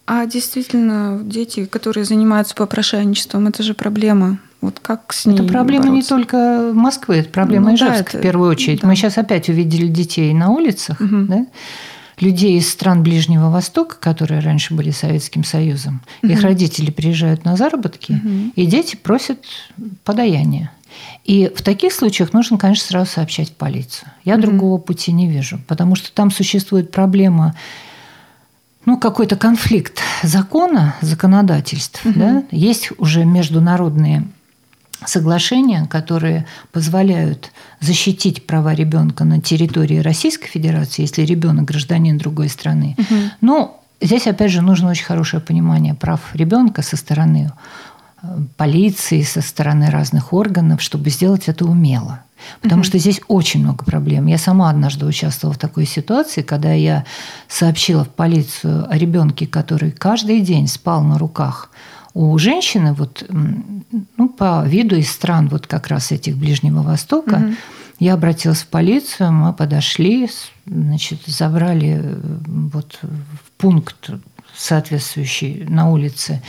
А 0.06 0.26
действительно, 0.26 1.22
дети, 1.24 1.66
которые 1.66 2.04
занимаются 2.04 2.56
попрошайничеством, 2.56 3.48
это 3.48 3.64
же 3.64 3.74
проблема. 3.74 4.38
Вот 4.60 4.80
как 4.82 5.14
с 5.14 5.26
ней 5.26 5.36
Это 5.36 5.44
проблема 5.44 5.88
бороться? 5.88 5.96
не 5.96 6.02
только 6.04 6.72
Москвы, 6.74 7.16
это 7.16 7.30
проблема 7.30 7.70
ну, 7.70 7.76
Ижевска 7.76 8.04
да, 8.04 8.10
это, 8.10 8.18
в 8.18 8.22
первую 8.22 8.50
очередь. 8.50 8.82
Да. 8.82 8.88
Мы 8.88 8.96
сейчас 8.96 9.18
опять 9.18 9.50
увидели 9.50 9.88
детей 9.88 10.34
на 10.34 10.50
улицах, 10.50 11.00
угу. 11.00 11.26
да? 11.28 11.46
Людей 12.20 12.58
из 12.58 12.70
стран 12.72 13.04
Ближнего 13.04 13.50
Востока, 13.50 13.96
которые 14.00 14.42
раньше 14.42 14.74
были 14.74 14.92
Советским 14.92 15.44
Союзом, 15.44 16.02
угу. 16.22 16.32
их 16.32 16.42
родители 16.42 16.92
приезжают 16.92 17.46
на 17.46 17.56
заработки, 17.56 18.14
угу. 18.14 18.52
и 18.56 18.66
дети 18.66 18.96
просят 18.96 19.46
подаяние. 20.04 20.72
И 21.24 21.52
в 21.56 21.62
таких 21.62 21.94
случаях 21.94 22.34
нужно, 22.34 22.58
конечно, 22.58 22.86
сразу 22.86 23.12
сообщать 23.12 23.50
в 23.50 23.54
полицию. 23.54 24.10
Я 24.24 24.36
угу. 24.36 24.44
другого 24.44 24.78
пути 24.78 25.12
не 25.12 25.28
вижу, 25.28 25.60
потому 25.68 25.96
что 25.96 26.12
там 26.12 26.32
существует 26.32 26.92
проблема 26.92 27.56
ну, 28.86 29.00
какой-то 29.00 29.36
конфликт 29.36 30.00
закона, 30.24 30.96
законодательств. 31.02 32.06
Угу. 32.06 32.14
Да? 32.20 32.44
Есть 32.52 32.92
уже 32.98 33.26
международные 33.26 34.28
соглашения, 35.08 35.86
которые 35.86 36.46
позволяют 36.72 37.52
защитить 37.80 38.46
права 38.46 38.74
ребенка 38.74 39.24
на 39.24 39.42
территории 39.42 39.98
Российской 39.98 40.48
Федерации, 40.48 41.04
если 41.04 41.24
ребенок 41.24 41.66
гражданин 41.66 42.18
другой 42.18 42.50
страны. 42.50 42.96
Угу. 42.98 43.16
Но 43.42 43.84
здесь, 44.02 44.28
опять 44.28 44.52
же, 44.52 44.62
нужно 44.62 44.90
очень 44.90 45.06
хорошее 45.06 45.42
понимание 45.42 45.94
прав 45.94 46.22
ребенка 46.34 46.82
со 46.82 46.98
стороны 46.98 47.52
э, 48.22 48.28
полиции, 48.58 49.22
со 49.24 49.42
стороны 49.42 49.90
разных 49.90 50.34
органов, 50.34 50.82
чтобы 50.82 51.10
сделать 51.10 51.48
это 51.48 51.66
умело. 51.66 52.24
Потому 52.62 52.82
угу. 52.82 52.88
что 52.88 52.98
здесь 52.98 53.22
очень 53.28 53.62
много 53.62 53.86
проблем. 53.86 54.28
Я 54.28 54.38
сама 54.38 54.70
однажды 54.70 55.06
участвовала 55.06 55.54
в 55.54 55.58
такой 55.60 55.86
ситуации, 55.86 56.42
когда 56.42 56.74
я 56.74 57.06
сообщила 57.48 58.04
в 58.04 58.10
полицию 58.10 58.90
о 58.90 58.98
ребенке, 58.98 59.48
который 59.48 59.92
каждый 59.92 60.42
день 60.42 60.68
спал 60.68 61.04
на 61.04 61.18
руках 61.18 61.70
у 62.14 62.38
женщины, 62.38 62.94
вот, 62.94 63.26
ну, 63.30 64.30
по 64.30 64.64
виду 64.66 64.96
из 64.96 65.12
стран 65.12 65.50
вот 65.50 65.68
как 65.68 65.88
раз 65.88 66.12
этих 66.12 66.38
Ближнего 66.38 66.82
Востока, 66.82 67.36
угу. 67.36 67.54
я 68.00 68.14
обратилась 68.14 68.62
в 68.62 68.68
полицию, 68.68 69.32
мы 69.32 69.54
подошли, 69.54 70.30
значит, 70.66 71.22
забрали 71.26 72.02
э, 72.04 72.16
вот 72.46 73.00
в 73.02 73.52
пункт 73.58 74.12
соответствующий 74.56 75.66
на 75.68 75.90
улице 75.90 76.42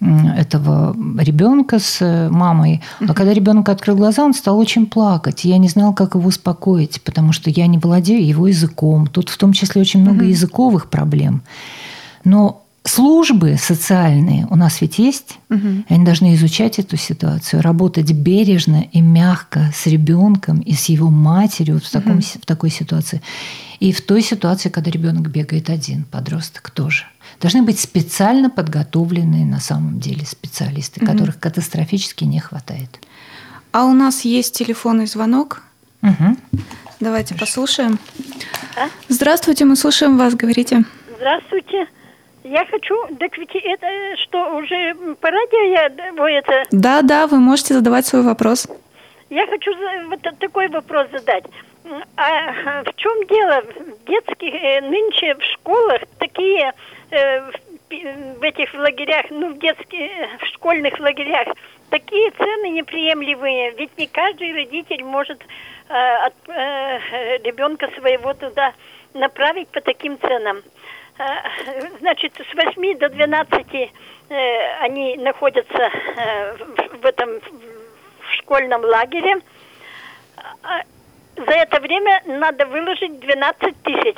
этого 0.00 0.96
ребенка 1.20 1.78
с 1.78 2.28
мамой. 2.30 2.80
А 3.06 3.12
когда 3.12 3.34
ребенок 3.34 3.68
открыл 3.68 3.96
глаза, 3.96 4.24
он 4.24 4.32
стал 4.32 4.58
очень 4.58 4.86
плакать. 4.86 5.44
Я 5.44 5.58
не 5.58 5.68
знала, 5.68 5.92
как 5.92 6.14
его 6.14 6.28
успокоить, 6.28 7.02
потому 7.02 7.32
что 7.32 7.50
я 7.50 7.66
не 7.66 7.76
владею 7.76 8.26
его 8.26 8.46
языком. 8.46 9.06
Тут 9.06 9.28
в 9.28 9.36
том 9.36 9.52
числе 9.52 9.82
очень 9.82 10.00
много 10.00 10.24
языковых 10.24 10.88
проблем. 10.88 11.42
Но 12.24 12.62
службы 12.84 13.56
социальные 13.58 14.46
у 14.50 14.56
нас 14.56 14.80
ведь 14.80 14.98
есть, 14.98 15.38
угу. 15.50 15.84
они 15.88 16.04
должны 16.04 16.34
изучать 16.34 16.78
эту 16.78 16.96
ситуацию, 16.96 17.62
работать 17.62 18.10
бережно 18.12 18.86
и 18.92 19.00
мягко 19.00 19.70
с 19.74 19.86
ребенком 19.86 20.60
и 20.60 20.72
с 20.72 20.86
его 20.86 21.10
матерью 21.10 21.74
вот 21.74 21.84
в, 21.84 21.90
таком, 21.90 22.18
угу. 22.18 22.22
в 22.22 22.46
такой 22.46 22.70
ситуации. 22.70 23.22
И 23.80 23.92
в 23.92 24.00
той 24.02 24.22
ситуации, 24.22 24.68
когда 24.68 24.90
ребенок 24.90 25.30
бегает 25.30 25.70
один, 25.70 26.04
подросток 26.04 26.70
тоже. 26.70 27.04
Должны 27.40 27.62
быть 27.62 27.78
специально 27.78 28.50
подготовленные 28.50 29.44
на 29.44 29.60
самом 29.60 30.00
деле 30.00 30.26
специалисты, 30.26 31.00
угу. 31.02 31.12
которых 31.12 31.38
катастрофически 31.38 32.24
не 32.24 32.40
хватает. 32.40 32.98
А 33.72 33.84
у 33.84 33.92
нас 33.92 34.24
есть 34.24 34.54
телефонный 34.56 35.06
звонок. 35.06 35.62
Угу. 36.02 36.36
Давайте 36.98 37.34
Хорошо. 37.34 37.46
послушаем. 37.46 37.98
А? 38.76 38.88
Здравствуйте, 39.08 39.64
мы 39.64 39.76
слушаем 39.76 40.16
вас, 40.18 40.34
говорите. 40.34 40.84
Здравствуйте. 41.16 41.86
Я 42.42 42.64
хочу, 42.66 42.94
так 43.18 43.36
ведь 43.36 43.54
это 43.54 43.86
что, 44.22 44.56
уже 44.56 44.94
по 45.20 45.30
радио 45.30 45.60
я, 45.60 46.12
вы 46.12 46.32
это... 46.32 46.64
Да, 46.70 47.02
да, 47.02 47.26
вы 47.26 47.38
можете 47.38 47.74
задавать 47.74 48.06
свой 48.06 48.22
вопрос. 48.22 48.66
Я 49.28 49.46
хочу 49.46 49.72
вот 50.08 50.20
такой 50.38 50.68
вопрос 50.68 51.06
задать. 51.12 51.44
А 52.16 52.82
в 52.84 52.94
чем 52.96 53.26
дело? 53.26 53.62
В 53.62 54.08
детских, 54.08 54.54
э, 54.54 54.80
нынче 54.80 55.34
в 55.34 55.42
школах 55.42 56.02
такие, 56.18 56.72
э, 57.10 57.40
в 57.90 58.42
этих 58.42 58.72
лагерях, 58.74 59.26
ну, 59.30 59.52
в 59.52 59.58
детских, 59.58 60.10
в 60.40 60.46
школьных 60.54 60.98
лагерях, 61.00 61.48
такие 61.90 62.30
цены 62.30 62.70
неприемлемые. 62.70 63.72
Ведь 63.72 63.96
не 63.98 64.06
каждый 64.06 64.52
родитель 64.54 65.04
может 65.04 65.42
э, 65.88 65.94
от, 66.26 66.34
э, 66.48 67.38
ребенка 67.44 67.88
своего 67.98 68.32
туда 68.34 68.72
направить 69.14 69.68
по 69.68 69.80
таким 69.80 70.18
ценам. 70.20 70.62
Э, 71.20 71.98
значит, 72.00 72.32
с 72.34 72.54
8 72.54 72.98
до 72.98 73.10
12 73.10 73.66
э, 73.74 73.88
они 74.80 75.16
находятся 75.18 75.90
э, 76.16 76.56
в, 77.02 77.04
этом 77.04 77.28
в 77.40 78.34
школьном 78.38 78.82
лагере. 78.82 79.36
А, 80.62 80.80
за 81.36 81.52
это 81.52 81.78
время 81.80 82.22
надо 82.26 82.64
выложить 82.66 83.20
12 83.20 83.82
тысяч. 83.82 84.16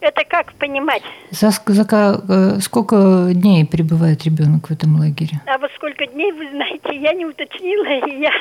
Это 0.00 0.24
как 0.24 0.52
понимать? 0.54 1.04
За, 1.30 1.50
за 1.50 1.86
э, 2.28 2.58
сколько 2.60 3.30
дней 3.32 3.64
пребывает 3.64 4.24
ребенок 4.24 4.68
в 4.68 4.72
этом 4.72 4.98
лагере? 4.98 5.40
А 5.46 5.58
вот 5.58 5.70
сколько 5.76 6.08
дней, 6.08 6.32
вы 6.32 6.50
знаете, 6.50 6.96
я 6.96 7.12
не 7.12 7.24
уточнила. 7.24 7.84
Я 8.18 8.32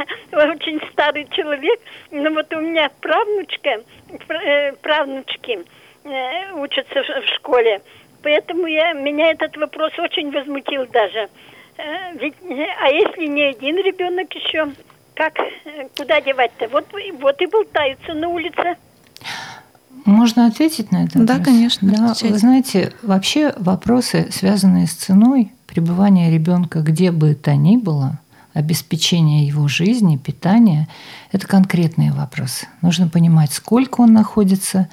очень 0.50 0.82
старый 0.92 1.28
человек, 1.30 1.80
но 2.10 2.32
вот 2.32 2.52
у 2.52 2.62
меня 2.62 2.90
правнучка, 3.00 3.84
правнучки 4.82 5.60
э, 6.04 6.54
учатся 6.54 7.04
в 7.04 7.28
школе. 7.36 7.82
Поэтому 8.24 8.68
я, 8.68 8.94
меня 8.94 9.32
этот 9.32 9.58
вопрос 9.58 9.98
очень 9.98 10.32
возмутил 10.32 10.86
даже. 10.88 11.30
Ведь, 12.20 12.36
а 12.80 12.90
если 12.90 13.26
не 13.26 13.44
один 13.44 13.78
ребенок 13.78 14.32
еще, 14.36 14.72
как, 15.16 15.34
куда 15.98 16.22
девать-то? 16.22 16.68
Вот, 16.68 16.86
вот 17.20 17.42
и 17.42 17.46
болтаются 17.48 18.14
на 18.14 18.28
улице. 18.28 18.76
Можно 20.06 20.48
ответить 20.48 20.92
на 20.92 21.06
это? 21.06 21.20
Да, 21.20 21.40
конечно. 21.40 21.90
Да, 21.92 22.14
вы 22.22 22.38
знаете, 22.38 22.94
вообще 23.02 23.54
вопросы, 23.58 24.30
связанные 24.32 24.88
с 24.88 24.94
ценой 24.94 25.52
пребывания 25.68 26.32
ребенка 26.32 26.80
где 26.80 27.12
бы 27.12 27.34
то 27.34 27.56
ни 27.56 27.78
было, 27.78 28.20
обеспечение 28.54 29.48
его 29.48 29.68
жизни, 29.68 30.18
питания, 30.18 30.88
это 31.32 31.48
конкретные 31.48 32.12
вопросы. 32.12 32.68
Нужно 32.82 33.08
понимать, 33.08 33.54
сколько 33.54 34.02
он 34.02 34.14
находится 34.14 34.90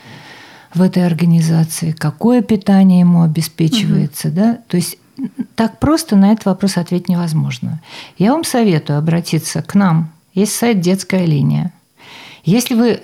в 0.75 0.83
этой 0.83 1.07
организации, 1.07 1.93
какое 1.93 2.43
питание 2.43 3.01
ему 3.01 3.23
обеспечивается, 3.23 4.29
угу. 4.29 4.37
да, 4.37 4.59
то 4.69 4.77
есть 4.77 4.99
так 5.55 5.79
просто 5.79 6.17
на 6.17 6.33
этот 6.33 6.47
вопрос 6.47 6.77
ответить 6.77 7.09
невозможно. 7.09 7.81
Я 8.19 8.33
вам 8.33 8.45
советую 8.45 8.99
обратиться 8.99 9.63
к 9.63 9.75
нам. 9.75 10.13
Есть 10.35 10.55
сайт 10.55 10.81
«Детская 10.81 11.27
линия». 11.27 11.73
Если 12.45 12.75
вы 12.75 13.03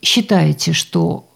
считаете, 0.00 0.72
что 0.72 1.28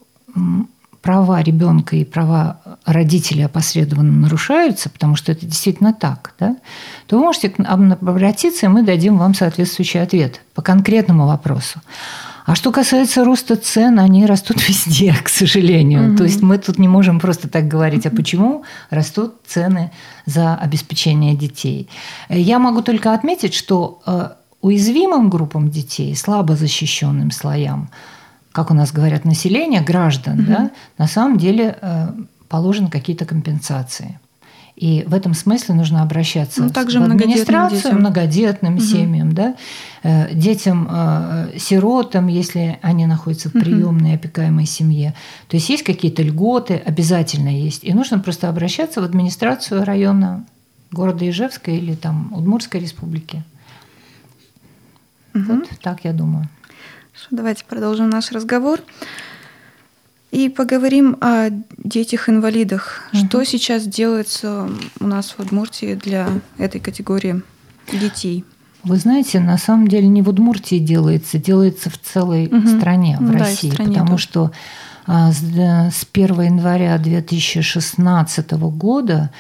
права 1.03 1.43
ребенка 1.43 1.97
и 1.97 2.05
права 2.05 2.61
родителей 2.85 3.45
опосредованно 3.45 4.13
нарушаются, 4.13 4.91
потому 4.91 5.17
что 5.17 5.33
это 5.33 5.47
действительно 5.47 5.93
так, 5.93 6.35
да, 6.39 6.57
то 7.07 7.19
вы 7.19 7.25
можете 7.25 7.51
к 7.51 7.59
нам 7.59 7.93
обратиться, 7.93 8.67
и 8.67 8.69
мы 8.69 8.83
дадим 8.83 9.17
вам 9.17 9.35
соответствующий 9.35 10.03
ответ 10.03 10.41
по 10.55 10.63
конкретному 10.63 11.27
вопросу. 11.27 11.81
А 12.50 12.57
что 12.57 12.73
касается 12.73 13.25
роста 13.25 13.54
цен, 13.54 14.00
они 14.00 14.26
растут 14.26 14.57
везде, 14.69 15.14
к 15.14 15.28
сожалению. 15.28 16.09
Угу. 16.09 16.16
То 16.16 16.25
есть 16.25 16.42
мы 16.42 16.59
тут 16.59 16.80
не 16.80 16.88
можем 16.88 17.21
просто 17.21 17.49
так 17.49 17.69
говорить, 17.69 18.07
а 18.07 18.11
почему 18.11 18.64
растут 18.90 19.35
цены 19.47 19.92
за 20.26 20.57
обеспечение 20.57 21.37
детей. 21.37 21.88
Я 22.28 22.59
могу 22.59 22.83
только 22.83 23.14
отметить, 23.14 23.54
что 23.54 24.02
э, 24.04 24.30
уязвимым 24.62 25.30
группам 25.30 25.71
детей, 25.71 26.16
слабо 26.16 26.57
защищенным 26.57 27.30
слоям, 27.30 27.88
как 28.50 28.73
у 28.73 28.75
нас 28.75 28.90
говорят, 28.90 29.25
населения, 29.25 29.80
граждан, 29.80 30.40
угу. 30.40 30.49
да, 30.49 30.71
на 30.99 31.07
самом 31.07 31.38
деле 31.38 31.78
э, 31.80 32.09
положены 32.49 32.90
какие-то 32.90 33.26
компенсации. 33.26 34.19
И 34.80 35.04
в 35.06 35.12
этом 35.12 35.34
смысле 35.34 35.75
нужно 35.75 36.02
обращаться 36.02 36.62
ну, 36.62 36.71
также 36.71 37.00
в 37.00 37.02
администрацию, 37.02 37.82
детям. 37.82 37.99
многодетным 37.99 38.76
угу. 38.76 38.82
семьям, 38.82 39.32
да, 39.34 39.54
э, 40.02 40.32
детям, 40.32 40.88
э, 40.90 41.58
сиротам, 41.58 42.28
если 42.28 42.78
они 42.80 43.04
находятся 43.04 43.50
в 43.50 43.52
приемной 43.52 44.14
опекаемой 44.14 44.64
семье. 44.64 45.14
То 45.49 45.58
есть 45.58 45.69
есть 45.69 45.82
какие-то 45.82 46.23
льготы, 46.23 46.80
обязательно 46.82 47.50
есть. 47.50 47.84
И 47.84 47.93
нужно 47.93 48.21
просто 48.21 48.49
обращаться 48.49 49.02
в 49.02 49.04
администрацию 49.04 49.84
района 49.84 50.47
города 50.90 51.28
Ижевска 51.28 51.71
или 51.71 51.95
там 51.95 52.32
Удмуртской 52.32 52.80
республики. 52.80 53.43
Угу. 55.34 55.45
Вот 55.47 55.69
так 55.82 56.04
я 56.04 56.14
думаю. 56.14 56.49
Давайте 57.30 57.66
продолжим 57.66 58.08
наш 58.08 58.32
разговор. 58.32 58.80
И 60.30 60.49
поговорим 60.49 61.16
о 61.21 61.50
детях-инвалидах. 61.78 63.00
Угу. 63.12 63.26
Что 63.26 63.45
сейчас 63.45 63.84
делается 63.84 64.69
у 65.00 65.06
нас 65.06 65.34
в 65.36 65.40
Удмуртии 65.40 65.95
для 65.95 66.28
этой 66.56 66.80
категории 66.80 67.43
детей? 67.93 68.45
Вы 68.82 68.97
знаете, 68.97 69.40
на 69.40 69.58
самом 69.58 69.88
деле 69.88 70.08
не 70.08 70.23
в 70.23 70.28
Удмуртии 70.28 70.78
делается, 70.78 71.38
делается 71.38 71.90
в 71.90 71.99
целой 71.99 72.47
угу. 72.47 72.66
стране, 72.66 73.19
в 73.21 73.30
да, 73.30 73.38
России. 73.38 73.71
Стране 73.71 73.93
потому 73.93 74.12
тоже. 74.12 74.23
что 74.23 74.52
а, 75.06 75.32
с 75.32 76.06
1 76.12 76.40
января 76.43 76.97
2016 76.97 78.52
года 78.52 79.30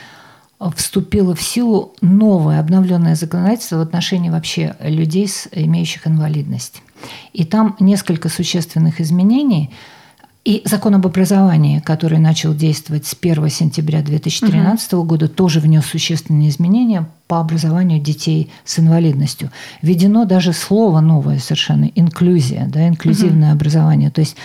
вступило 0.76 1.34
в 1.34 1.40
силу 1.40 1.94
новое 2.02 2.60
обновленное 2.60 3.14
законодательство 3.14 3.76
в 3.76 3.80
отношении 3.80 4.28
вообще 4.28 4.76
людей, 4.80 5.28
имеющих 5.52 6.06
инвалидность. 6.06 6.82
И 7.32 7.44
там 7.44 7.76
несколько 7.80 8.28
существенных 8.28 9.00
изменений. 9.00 9.70
И 10.44 10.62
закон 10.64 10.94
об 10.94 11.06
образовании, 11.06 11.80
который 11.80 12.18
начал 12.18 12.54
действовать 12.54 13.06
с 13.06 13.14
1 13.20 13.50
сентября 13.50 14.00
2013 14.00 14.94
угу. 14.94 15.04
года, 15.04 15.28
тоже 15.28 15.60
внес 15.60 15.84
существенные 15.84 16.48
изменения 16.48 17.06
по 17.26 17.40
образованию 17.40 18.00
детей 18.00 18.50
с 18.64 18.78
инвалидностью. 18.78 19.50
Введено 19.82 20.24
даже 20.24 20.54
слово 20.54 21.00
новое 21.00 21.38
совершенно– 21.38 21.84
инклюзия, 21.94 22.66
да, 22.66 22.88
инклюзивное 22.88 23.50
угу. 23.50 23.56
образование, 23.56 24.10
то 24.10 24.22
есть 24.22 24.36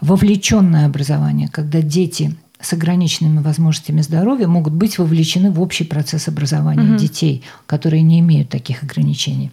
вовлеченное 0.00 0.86
образование, 0.86 1.48
когда 1.48 1.82
дети 1.82 2.34
с 2.60 2.72
ограниченными 2.72 3.40
возможностями 3.40 4.00
здоровья 4.00 4.48
могут 4.48 4.72
быть 4.72 4.98
вовлечены 4.98 5.50
в 5.52 5.60
общий 5.60 5.84
процесс 5.84 6.26
образования 6.26 6.90
угу. 6.90 6.98
детей, 6.98 7.44
которые 7.66 8.02
не 8.02 8.18
имеют 8.20 8.48
таких 8.48 8.82
ограничений. 8.82 9.52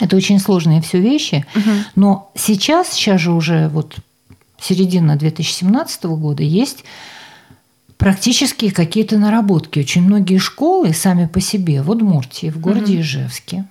Это 0.00 0.16
очень 0.16 0.38
сложные 0.38 0.80
все 0.80 1.00
вещи, 1.00 1.44
угу. 1.54 1.70
но 1.96 2.32
сейчас, 2.34 2.92
сейчас 2.92 3.20
же 3.20 3.32
уже 3.32 3.68
вот 3.68 3.96
середина 4.60 5.16
2017 5.16 6.04
года 6.04 6.42
есть 6.42 6.84
практически 7.96 8.70
какие-то 8.70 9.18
наработки. 9.18 9.80
Очень 9.80 10.02
многие 10.02 10.38
школы 10.38 10.92
сами 10.92 11.26
по 11.26 11.40
себе 11.40 11.82
в 11.82 11.90
Удмуртии, 11.90 12.50
в 12.50 12.60
городе 12.60 12.94
угу. 12.94 13.02
Ижевске 13.02 13.66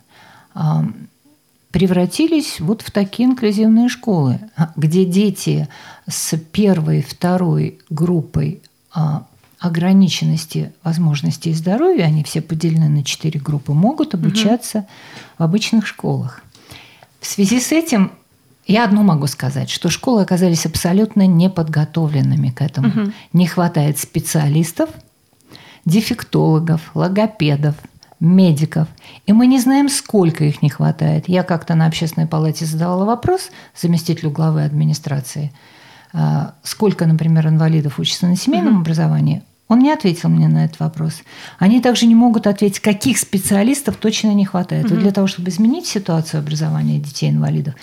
превратились 1.72 2.60
вот 2.60 2.82
в 2.82 2.92
такие 2.92 3.30
инклюзивные 3.30 3.90
школы, 3.90 4.40
где 4.76 5.06
дети 5.06 5.68
с 6.08 6.36
первой, 6.38 7.04
второй 7.04 7.80
группой 7.90 8.62
а, 8.94 9.28
ограниченности 9.60 10.74
возможностей 10.84 11.54
здоровья, 11.54 12.06
они 12.06 12.24
все 12.24 12.42
поделены 12.42 12.90
на 12.90 13.04
четыре 13.04 13.40
группы, 13.40 13.74
могут 13.74 14.14
обучаться 14.14 14.80
угу. 14.80 14.88
в 15.38 15.44
обычных 15.44 15.86
школах. 15.86 16.42
В 17.20 17.28
связи 17.28 17.60
с 17.60 17.72
этим 17.72 18.12
я 18.68 18.84
одно 18.84 19.04
могу 19.04 19.28
сказать, 19.28 19.70
что 19.70 19.90
школы 19.90 20.22
оказались 20.22 20.66
абсолютно 20.66 21.26
неподготовленными 21.26 22.50
к 22.50 22.62
этому. 22.62 22.90
Угу. 22.90 23.12
Не 23.34 23.48
хватает 23.48 23.98
специалистов, 23.98 24.90
дефектологов, 25.86 26.92
логопедов, 26.94 27.76
медиков. 28.20 28.88
И 29.26 29.34
мы 29.34 29.48
не 29.48 29.60
знаем, 29.60 29.90
сколько 29.90 30.44
их 30.44 30.62
не 30.62 30.70
хватает. 30.70 31.30
Я 31.30 31.44
как-то 31.44 31.76
на 31.76 31.86
общественной 31.86 32.28
палате 32.28 32.66
задавала 32.66 33.06
вопрос 33.06 33.52
заместителю 33.76 34.32
главы 34.32 34.64
администрации, 34.64 35.54
а, 36.14 36.56
сколько, 36.64 37.06
например, 37.06 37.48
инвалидов 37.48 38.00
учатся 38.00 38.28
на 38.28 38.36
семейном 38.36 38.76
угу. 38.76 38.82
образовании. 38.82 39.44
Он 39.68 39.80
не 39.80 39.92
ответил 39.92 40.30
мне 40.30 40.48
на 40.48 40.66
этот 40.66 40.80
вопрос. 40.80 41.24
Они 41.60 41.82
также 41.82 42.06
не 42.06 42.16
могут 42.16 42.48
ответить, 42.48 42.80
каких 42.80 43.18
специалистов 43.18 43.98
точно 43.98 44.34
не 44.34 44.46
хватает. 44.46 44.86
Угу. 44.86 44.96
И 44.96 44.98
для 44.98 45.12
того, 45.12 45.28
чтобы 45.28 45.50
изменить 45.50 45.86
ситуацию 45.86 46.40
образования 46.40 47.00
детей-инвалидов, 47.00 47.74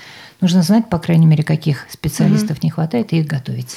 нужно 0.40 0.62
знать, 0.62 0.88
по 0.88 0.99
крайней 0.99 1.27
мере, 1.27 1.44
каких 1.44 1.87
специалистов 1.90 2.59
угу. 2.59 2.61
не 2.62 2.70
хватает 2.70 3.12
и 3.12 3.18
их 3.18 3.27
готовить. 3.27 3.77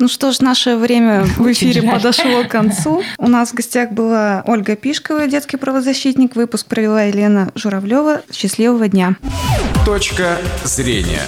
Ну 0.00 0.06
что 0.06 0.30
ж, 0.30 0.38
наше 0.40 0.76
время 0.76 1.24
в 1.24 1.50
эфире 1.50 1.82
подошло 1.82 2.44
к 2.44 2.48
концу. 2.48 3.02
У 3.18 3.26
нас 3.26 3.50
в 3.50 3.54
гостях 3.54 3.90
была 3.90 4.44
Ольга 4.46 4.76
Пишкова, 4.76 5.26
детский 5.26 5.56
правозащитник. 5.56 6.36
Выпуск 6.36 6.68
провела 6.68 7.02
Елена 7.02 7.50
Журавлева. 7.56 8.22
Счастливого 8.32 8.86
дня. 8.86 9.16
Точка 9.84 10.38
зрения. 10.62 11.22